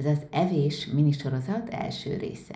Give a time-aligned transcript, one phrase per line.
[0.00, 2.54] Ez az evés minisorozat első része.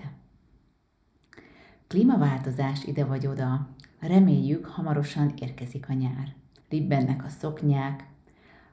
[1.87, 3.69] Klímaváltozás ide vagy oda,
[4.01, 6.35] reméljük hamarosan érkezik a nyár.
[6.69, 8.07] Libbennek a szoknyák,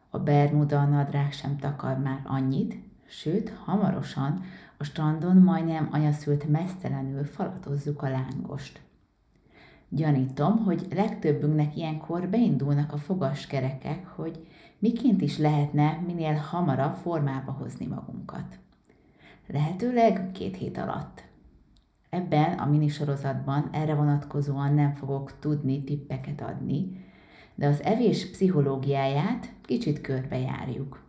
[0.10, 2.76] a bermuda nadrág sem takar már annyit,
[3.06, 4.44] sőt, hamarosan
[4.78, 8.82] a strandon majdnem anyaszült mesztelenül falatozzuk a lángost.
[9.94, 14.48] Gyanítom, hogy legtöbbünknek ilyenkor beindulnak a fogaskerekek, hogy
[14.80, 18.60] miként is lehetne minél hamarabb formába hozni magunkat.
[19.48, 21.24] Lehetőleg két hét alatt.
[22.10, 27.06] Ebben a minisorozatban erre vonatkozóan nem fogok tudni tippeket adni,
[27.56, 31.04] de az evés pszichológiáját kicsit körbejárjuk.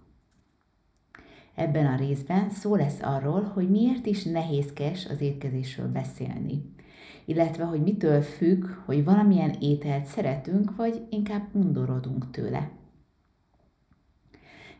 [1.55, 6.73] Ebben a részben szó lesz arról, hogy miért is nehézkes az étkezésről beszélni,
[7.25, 12.71] illetve hogy mitől függ, hogy valamilyen ételt szeretünk, vagy inkább undorodunk tőle.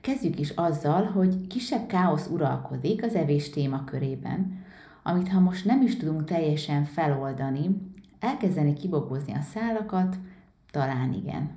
[0.01, 4.65] Kezdjük is azzal, hogy kisebb káosz uralkodik az evés témakörében,
[5.03, 10.17] amit ha most nem is tudunk teljesen feloldani, elkezdeni kibogozni a szálakat,
[10.71, 11.51] talán igen.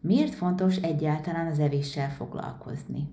[0.00, 3.08] Miért fontos egyáltalán az evéssel foglalkozni?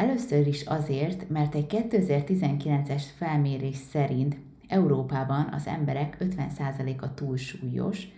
[0.00, 4.36] Először is azért, mert egy 2019-es felmérés szerint
[4.68, 8.08] Európában az emberek 50%-a túlsúlyos,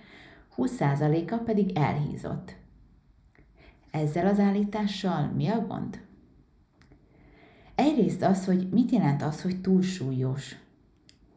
[0.57, 2.57] 20%-a pedig elhízott.
[3.91, 6.01] Ezzel az állítással mi a gond?
[7.75, 10.57] Egyrészt az, hogy mit jelent az, hogy túlsúlyos.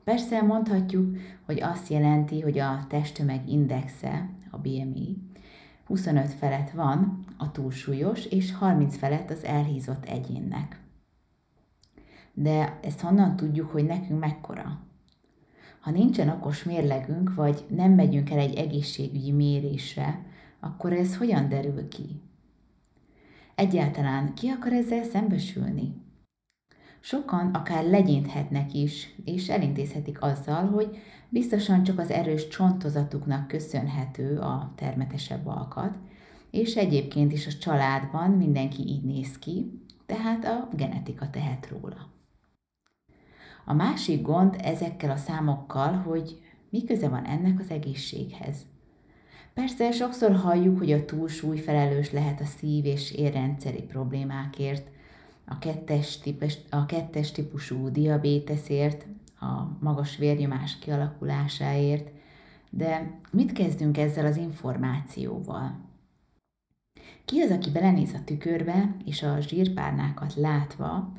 [0.04, 5.18] Persze mondhatjuk, hogy azt jelenti, hogy a testtömeg indexe, a BMI,
[5.86, 10.80] 25 felett van a túlsúlyos, és 30 felett az elhízott egyénnek.
[12.34, 14.80] De ezt honnan tudjuk, hogy nekünk mekkora?
[15.80, 20.26] Ha nincsen okos mérlegünk, vagy nem megyünk el egy egészségügyi mérésre,
[20.60, 22.22] akkor ez hogyan derül ki?
[23.56, 26.04] Egyáltalán ki akar ezzel szembesülni?
[27.00, 30.98] Sokan akár legyinthetnek is, és elintézhetik azzal, hogy
[31.30, 35.98] biztosan csak az erős csontozatuknak köszönhető a termetesebb alkat,
[36.56, 42.10] és egyébként is a családban mindenki így néz ki, tehát a genetika tehet róla.
[43.66, 46.40] A másik gond ezekkel a számokkal, hogy
[46.70, 48.58] mi köze van ennek az egészséghez.
[49.54, 54.88] Persze sokszor halljuk, hogy a túlsúly felelős lehet a szív- és érrendszeri problémákért,
[55.46, 59.06] a kettes, típus, a kettes típusú diabéteszért,
[59.40, 62.10] a magas vérnyomás kialakulásáért,
[62.70, 65.94] de mit kezdünk ezzel az információval?
[67.26, 71.14] Ki az, aki belenéz a tükörbe, és a zsírpárnákat látva,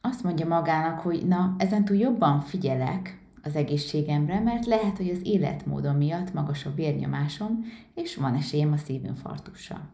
[0.00, 5.96] azt mondja magának, hogy na, ezentúl jobban figyelek az egészségemre, mert lehet, hogy az életmódom
[5.96, 7.64] miatt magas a vérnyomásom,
[7.94, 9.88] és van esélyem a szívinfarktusra.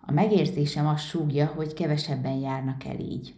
[0.00, 3.34] A megérzésem azt súgja, hogy kevesebben járnak el így.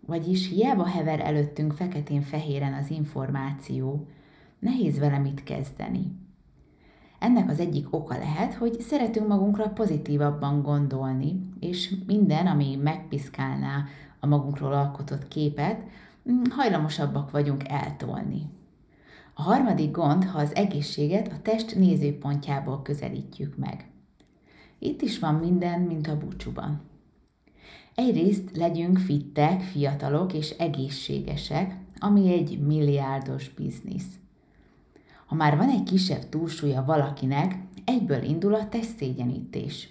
[0.00, 4.08] Vagyis hiába hever előttünk feketén-fehéren az információ,
[4.58, 6.25] nehéz vele mit kezdeni.
[7.26, 13.84] Ennek az egyik oka lehet, hogy szeretünk magunkra pozitívabban gondolni, és minden, ami megpiszkálná
[14.20, 15.80] a magunkról alkotott képet,
[16.30, 18.42] mm, hajlamosabbak vagyunk eltolni.
[19.34, 23.90] A harmadik gond, ha az egészséget a test nézőpontjából közelítjük meg.
[24.78, 26.80] Itt is van minden, mint a búcsúban.
[27.94, 34.18] Egyrészt legyünk fittek, fiatalok és egészségesek, ami egy milliárdos biznisz.
[35.26, 39.88] Ha már van egy kisebb túlsúlya valakinek, egyből indul a testszégyenítés.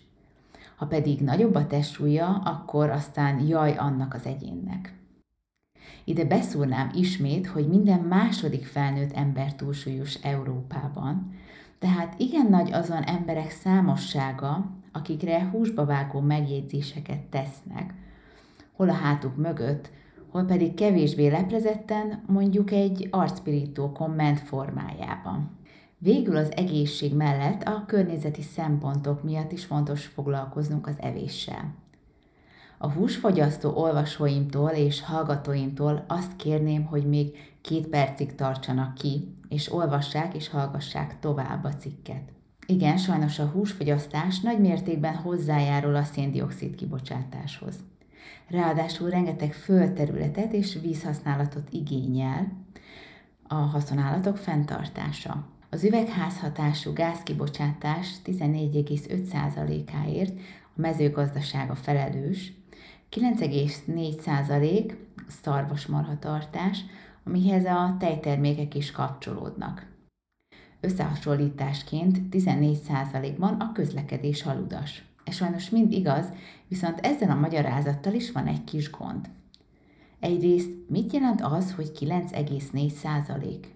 [0.76, 4.94] Ha pedig nagyobb a testsúlya, akkor aztán jaj annak az egyénnek.
[6.04, 11.34] Ide beszúrnám ismét, hogy minden második felnőtt ember túlsúlyos Európában,
[11.80, 17.94] tehát igen nagy azon emberek számossága, akikre húsba vágó megjegyzéseket tesznek,
[18.72, 19.90] hol a hátuk mögött,
[20.36, 25.58] hol pedig kevésbé leprezetten, mondjuk egy arcpirító komment formájában.
[25.98, 31.74] Végül az egészség mellett a környezeti szempontok miatt is fontos foglalkoznunk az evéssel.
[32.78, 40.36] A húsfogyasztó olvasóimtól és hallgatóimtól azt kérném, hogy még két percig tartsanak ki, és olvassák
[40.36, 42.32] és hallgassák tovább a cikket.
[42.66, 47.76] Igen, sajnos a húsfogyasztás nagy mértékben hozzájárul a széndiokszid kibocsátáshoz.
[48.48, 52.52] Ráadásul rengeteg földterületet és vízhasználatot igényel
[53.48, 55.48] a haszonállatok fenntartása.
[55.70, 60.40] Az üvegházhatású gázkibocsátás 14,5%-áért
[60.76, 62.54] a mezőgazdaság a felelős,
[63.12, 64.96] 9,4%
[65.28, 66.86] szarvasmarhatartás,
[67.24, 69.88] amihez a tejtermékek is kapcsolódnak.
[70.80, 75.04] Összehasonlításként 14%-ban a közlekedés haludas.
[75.26, 76.26] Ez sajnos mind igaz,
[76.68, 79.30] viszont ezzel a magyarázattal is van egy kis gond.
[80.20, 83.76] Egyrészt mit jelent az, hogy 9,4 százalék?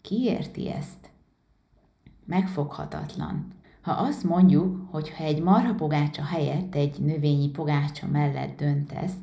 [0.00, 1.10] Ki érti ezt?
[2.24, 3.52] Megfoghatatlan.
[3.80, 9.14] Ha azt mondjuk, hogy ha egy marhapogácsa helyett egy növényi pogácsa mellett döntesz,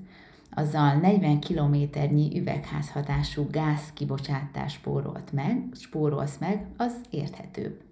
[0.51, 7.86] azzal 40 kilométernyi üvegházhatású gáz kibocsátás spórolt meg, spórolsz meg, az érthetőbb.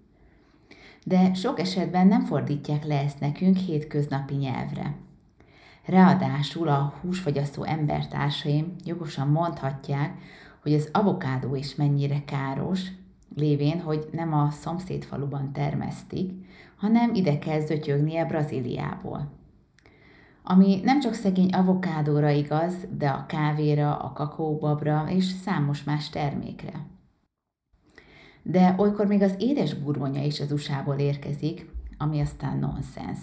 [1.08, 4.94] De sok esetben nem fordítják le ezt nekünk hétköznapi nyelvre.
[5.84, 10.18] Ráadásul a húsfogyasztó embertársaim jogosan mondhatják,
[10.62, 12.80] hogy az avokádó is mennyire káros,
[13.36, 16.32] lévén, hogy nem a szomszédfaluban termesztik,
[16.76, 19.32] hanem ide kell zötyögnie Brazíliából.
[20.42, 26.72] Ami nem csak szegény avokádóra igaz, de a kávéra, a kakaóbabra és számos más termékre.
[28.48, 33.18] De olykor még az édes burgonya is az USA-ból érkezik, ami aztán nonsens.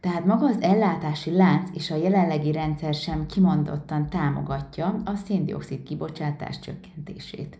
[0.00, 6.58] Tehát maga az ellátási lánc és a jelenlegi rendszer sem kimondottan támogatja a széndiokszid kibocsátás
[6.58, 7.58] csökkentését.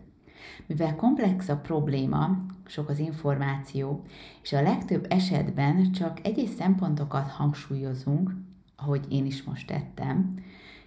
[0.67, 4.03] Mivel komplex a probléma, sok az információ,
[4.41, 8.33] és a legtöbb esetben csak egyes szempontokat hangsúlyozunk,
[8.75, 10.33] ahogy én is most tettem,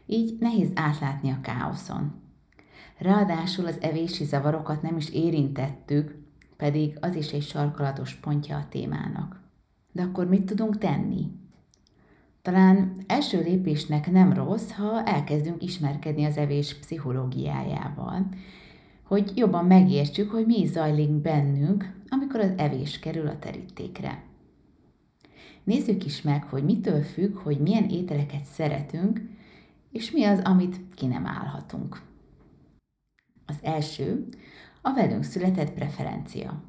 [0.07, 2.22] így nehéz átlátni a káoszon.
[3.03, 6.17] Ráadásul az evési zavarokat nem is érintettük,
[6.57, 9.41] pedig az is egy sarkalatos pontja a témának.
[9.93, 11.31] De akkor mit tudunk tenni?
[12.43, 18.29] Talán első lépésnek nem rossz, ha elkezdünk ismerkedni az evés pszichológiájával,
[19.03, 24.23] hogy jobban megértsük, hogy mi zajlik bennünk, amikor az evés kerül a terítékre.
[25.65, 29.21] Nézzük is meg, hogy mitől függ, hogy milyen ételeket szeretünk,
[29.91, 32.11] és mi az, amit ki nem állhatunk.
[33.53, 34.27] Az első,
[34.83, 36.63] a velünk született preferencia.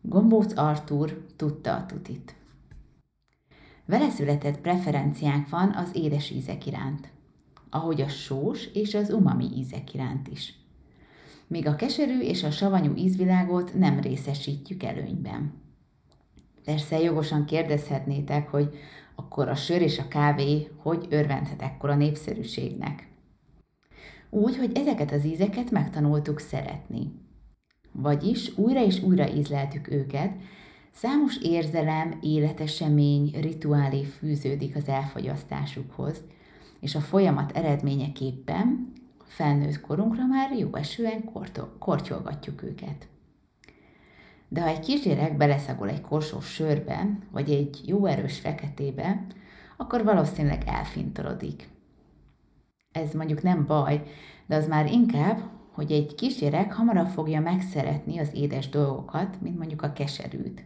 [0.00, 2.34] Gombóc Artúr tudta a tutit.
[3.86, 7.08] Vele született preferenciánk van az édes ízek iránt,
[7.70, 10.62] ahogy a sós és az umami ízek iránt is
[11.46, 15.52] míg a keserű és a savanyú ízvilágot nem részesítjük előnyben.
[16.64, 18.78] Persze jogosan kérdezhetnétek, hogy
[19.14, 23.08] akkor a sör és a kávé hogy örvendhet ekkora népszerűségnek.
[24.34, 27.12] Úgy, hogy ezeket az ízeket megtanultuk szeretni.
[27.92, 30.32] Vagyis újra és újra ízleltük őket,
[30.92, 36.22] számos érzelem, életesemény, rituálé fűződik az elfogyasztásukhoz,
[36.80, 38.92] és a folyamat eredményeképpen
[39.24, 41.30] felnőtt korunkra már jó esően
[41.78, 43.08] kortyolgatjuk őket.
[44.48, 49.26] De ha egy kisgyerek beleszagol egy korsós sörbe, vagy egy jó erős feketébe,
[49.76, 51.72] akkor valószínűleg elfintorodik.
[52.94, 54.02] Ez mondjuk nem baj,
[54.46, 55.38] de az már inkább,
[55.72, 60.64] hogy egy kisgyerek hamarabb fogja megszeretni az édes dolgokat, mint mondjuk a keserűt.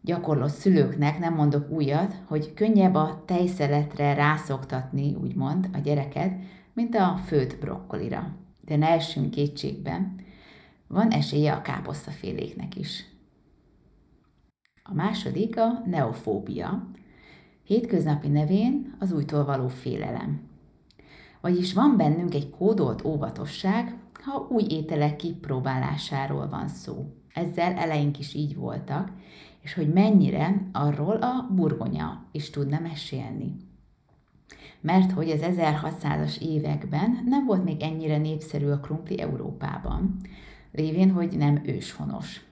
[0.00, 6.32] Gyakorló szülőknek nem mondok újat, hogy könnyebb a tejszeletre rászoktatni, úgymond, a gyereket,
[6.72, 8.36] mint a főt brokkolira.
[8.64, 10.14] De ne essünk kétségben,
[10.86, 13.04] van esélye a káposztaféléknek is.
[14.82, 16.90] A második a neofóbia,
[17.64, 20.49] hétköznapi nevén az újtól való félelem.
[21.40, 27.14] Vagyis van bennünk egy kódolt óvatosság, ha új ételek kipróbálásáról van szó.
[27.34, 29.10] Ezzel eleink is így voltak,
[29.62, 33.68] és hogy mennyire, arról a burgonya is tudna mesélni
[34.80, 40.16] mert hogy az 1600-as években nem volt még ennyire népszerű a krumpli Európában,
[40.72, 42.44] lévén, hogy nem őshonos.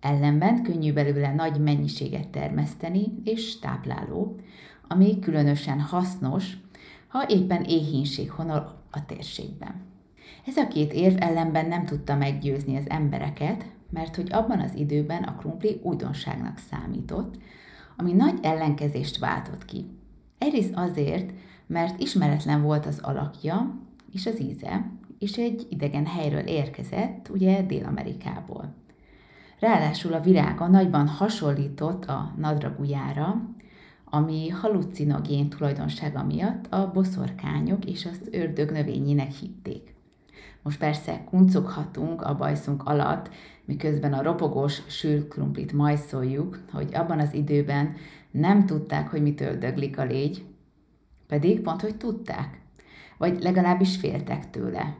[0.00, 4.40] Ellenben könnyű belőle nagy mennyiséget termeszteni és tápláló,
[4.88, 6.56] ami különösen hasznos,
[7.10, 9.74] ha éppen éhínség honol a térségben.
[10.46, 15.22] Ez a két érv ellenben nem tudta meggyőzni az embereket, mert hogy abban az időben
[15.22, 17.34] a krumpli újdonságnak számított,
[17.96, 19.86] ami nagy ellenkezést váltott ki.
[20.38, 21.32] Egyrészt azért,
[21.66, 23.78] mert ismeretlen volt az alakja
[24.12, 28.74] és az íze, és egy idegen helyről érkezett, ugye Dél-Amerikából.
[29.58, 33.42] Ráadásul a virága nagyban hasonlított a nadragujára,
[34.10, 39.94] ami halucinogén tulajdonsága miatt a boszorkányok és az ördög növényének hitték.
[40.62, 43.30] Most persze kuncoghatunk a bajszunk alatt,
[43.64, 47.94] miközben a ropogós sült majszoljuk, hogy abban az időben
[48.30, 50.44] nem tudták, hogy mitől döglik a légy,
[51.26, 52.60] pedig pont, hogy tudták.
[53.18, 54.96] Vagy legalábbis féltek tőle.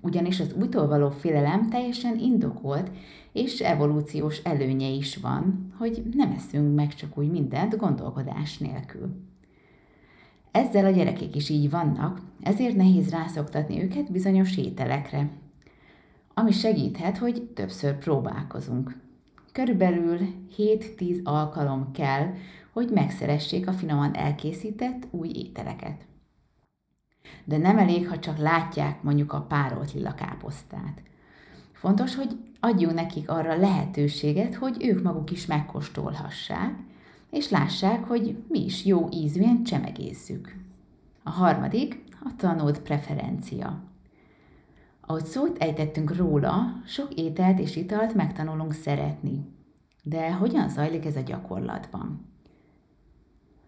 [0.00, 2.90] Ugyanis az újtól való félelem teljesen indokolt,
[3.32, 9.26] és evolúciós előnye is van, hogy nem eszünk meg csak úgy mindent gondolkodás nélkül.
[10.50, 15.30] Ezzel a gyerekek is így vannak, ezért nehéz rászoktatni őket bizonyos ételekre,
[16.34, 18.96] ami segíthet, hogy többször próbálkozunk.
[19.52, 20.18] körülbelül
[20.56, 22.34] 7-10 alkalom kell,
[22.72, 26.06] hogy megszeressék a finoman elkészített új ételeket.
[27.44, 31.02] De nem elég, ha csak látják mondjuk a párolt lila káposztát.
[31.72, 36.74] Fontos, hogy adjunk nekik arra lehetőséget, hogy ők maguk is megkóstolhassák,
[37.30, 40.56] és lássák, hogy mi is jó ízűen csemegézzük.
[41.22, 43.82] A harmadik a tanult preferencia.
[45.00, 49.46] Ahogy szót ejtettünk róla, sok ételt és italt megtanulunk szeretni.
[50.02, 52.26] De hogyan zajlik ez a gyakorlatban?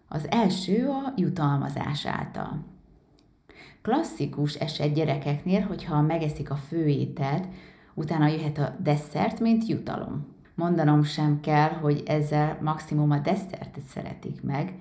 [0.07, 2.63] Az első a jutalmazás által.
[3.81, 7.45] Klasszikus eset gyerekeknél, hogyha megeszik a főételt,
[7.93, 10.25] utána jöhet a desszert, mint jutalom.
[10.55, 14.73] Mondanom sem kell, hogy ezzel maximum a desszertet szeretik meg,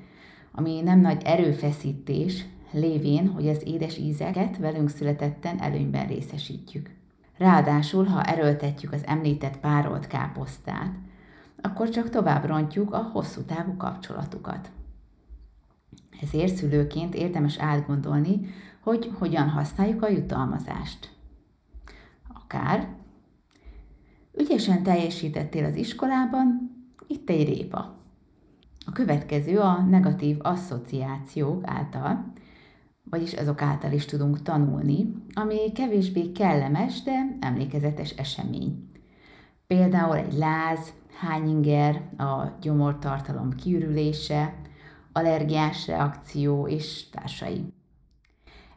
[0.52, 6.90] ami nem nagy erőfeszítés, lévén, hogy az édes ízeket velünk születetten előnyben részesítjük.
[7.38, 10.92] Ráadásul, ha erőltetjük az említett párolt káposztát,
[11.62, 14.70] akkor csak tovább rontjuk a hosszú távú kapcsolatukat.
[16.22, 18.40] Ezért szülőként érdemes átgondolni,
[18.80, 21.10] hogy hogyan használjuk a jutalmazást.
[22.28, 22.88] Akár
[24.38, 26.70] ügyesen teljesítettél az iskolában,
[27.06, 27.98] itt egy répa.
[28.86, 32.32] A következő a negatív asszociációk által,
[33.04, 38.90] vagyis azok által is tudunk tanulni, ami kevésbé kellemes, de emlékezetes esemény.
[39.66, 44.54] Például egy láz, hányinger, a gyomortartalom kiürülése,
[45.12, 47.72] allergiás reakció és társai.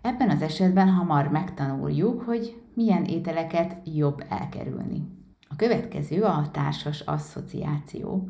[0.04, 5.08] Ebben az esetben hamar megtanuljuk, hogy milyen ételeket jobb elkerülni.
[5.50, 8.28] A következő a társas asszociáció,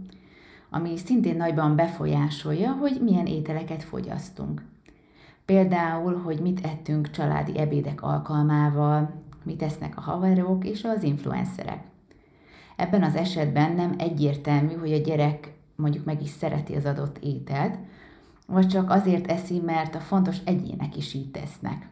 [0.69, 4.65] ami szintén nagyban befolyásolja, hogy milyen ételeket fogyasztunk.
[5.45, 11.83] Például, hogy mit ettünk családi ebédek alkalmával, mit esznek a haverok és az influencerek.
[12.75, 17.77] Ebben az esetben nem egyértelmű, hogy a gyerek mondjuk meg is szereti az adott ételt,
[18.47, 21.87] vagy csak azért eszi, mert a fontos egyének is így tesznek.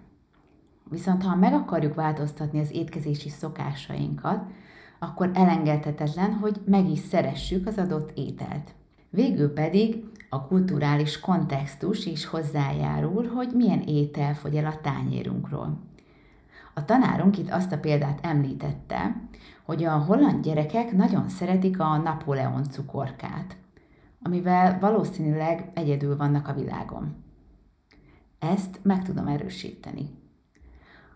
[0.89, 4.43] Viszont ha meg akarjuk változtatni az étkezési szokásainkat,
[5.00, 8.74] akkor elengedhetetlen, hogy meg is szeressük az adott ételt.
[9.10, 15.79] Végül pedig a kulturális kontextus is hozzájárul, hogy milyen étel fogy el a tányérunkról.
[16.74, 19.22] A tanárunk itt azt a példát említette,
[19.63, 23.58] hogy a holland gyerekek nagyon szeretik a Napóleon cukorkát,
[24.24, 27.16] amivel valószínűleg egyedül vannak a világon.
[28.40, 30.10] Ezt meg tudom erősíteni.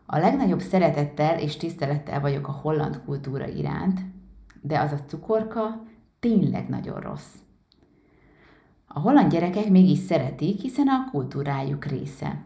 [0.05, 3.99] A legnagyobb szeretettel és tisztelettel vagyok a holland kultúra iránt,
[4.61, 5.83] de az a cukorka
[6.19, 7.33] tényleg nagyon rossz.
[8.87, 12.43] A holland gyerekek mégis szeretik, hiszen a kultúrájuk része.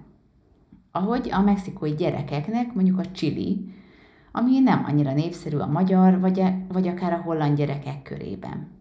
[0.92, 3.74] Ahogy a mexikói gyerekeknek mondjuk a chili,
[4.32, 8.79] ami nem annyira népszerű a magyar vagy, e, vagy akár a holland gyerekek körében.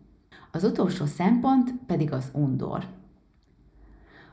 [0.53, 2.85] Az utolsó szempont pedig az undor.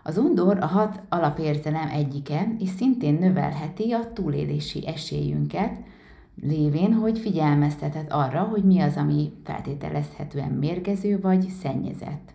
[0.03, 5.77] Az undor a hat alapérzelem egyike, és szintén növelheti a túlélési esélyünket,
[6.41, 12.33] lévén, hogy figyelmeztetett arra, hogy mi az, ami feltételezhetően mérgező vagy szennyezett.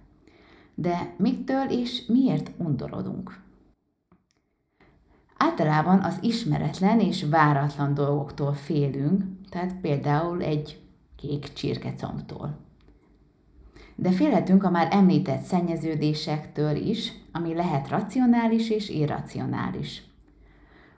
[0.75, 3.43] De mitől és miért undorodunk?
[5.37, 10.81] Általában az ismeretlen és váratlan dolgoktól félünk, tehát például egy
[11.17, 12.59] kék csirkecomtól.
[14.01, 20.03] De félhetünk a már említett szennyeződésektől is, ami lehet racionális és irracionális.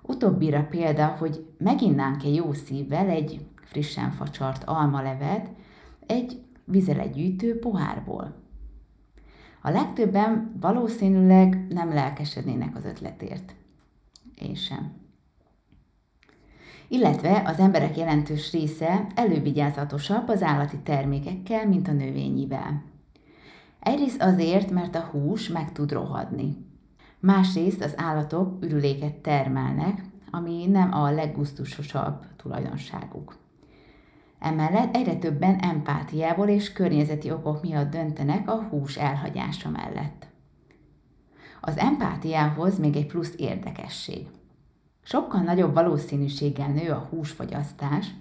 [0.02, 5.48] Utóbbira példa, hogy meginnánk-e jó szívvel egy frissen facsart almalevet
[6.06, 8.34] egy vizelegyűjtő pohárból.
[9.62, 13.54] A legtöbben valószínűleg nem lelkesednének az ötletért.
[14.34, 14.92] Én sem.
[16.88, 22.90] Illetve az emberek jelentős része elővigyázatosabb az állati termékekkel, mint a növényivel.
[23.82, 26.56] Egyrészt azért, mert a hús meg tud rohadni.
[27.18, 33.36] Másrészt az állatok ürüléket termelnek, ami nem a leggusztusosabb tulajdonságuk.
[34.38, 40.26] Emellett egyre többen empátiából és környezeti okok miatt döntenek a hús elhagyása mellett.
[41.60, 44.26] Az empátiához még egy plusz érdekesség.
[45.02, 48.14] Sokkal nagyobb valószínűséggel nő a húsfogyasztás,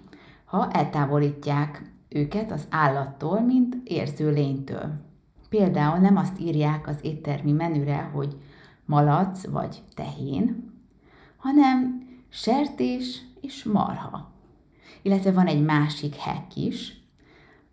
[0.44, 5.10] ha eltávolítják őket az állattól, mint érző lénytől.
[5.52, 8.36] Például nem azt írják az éttermi menüre, hogy
[8.84, 10.72] malac vagy tehén,
[11.36, 14.32] hanem sertés és marha.
[15.02, 17.00] Illetve van egy másik hek is,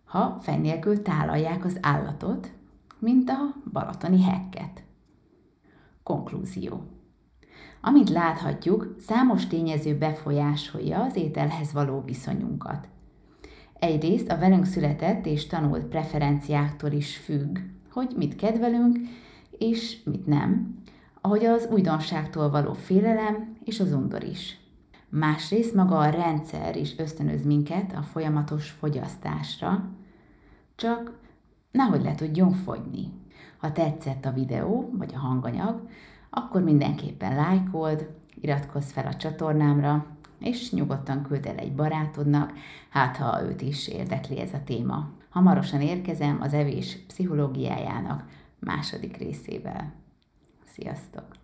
[0.04, 2.52] ha fej nélkül tálalják az állatot,
[2.98, 4.82] mint a balatoni hekket.
[6.02, 6.82] Konklúzió.
[7.80, 12.88] Amint láthatjuk, számos tényező befolyásolja az ételhez való viszonyunkat.
[13.80, 17.58] Egyrészt a velünk született és tanult preferenciáktól is függ,
[17.92, 18.98] hogy mit kedvelünk,
[19.58, 20.78] és mit nem,
[21.20, 24.58] ahogy az újdonságtól való félelem és az undor is.
[25.08, 29.88] Másrészt maga a rendszer is ösztönöz minket a folyamatos fogyasztásra,
[30.76, 31.18] csak
[31.70, 33.12] nehogy le tudjon fogyni.
[33.58, 35.88] Ha tetszett a videó vagy a hanganyag,
[36.30, 38.10] akkor mindenképpen lájkold,
[38.40, 40.06] iratkozz fel a csatornámra,
[40.40, 42.52] és nyugodtan küld el egy barátodnak,
[42.88, 45.10] hát ha őt is érdekli ez a téma.
[45.28, 48.24] Hamarosan érkezem az evés pszichológiájának
[48.58, 49.92] második részével.
[50.64, 51.39] Sziasztok!